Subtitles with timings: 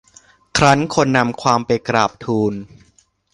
[0.57, 2.53] ครั้นคนนำความไปกราบทูล